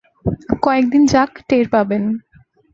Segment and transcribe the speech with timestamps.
[0.63, 2.03] কয়েক দিন যাক টের পাবেন।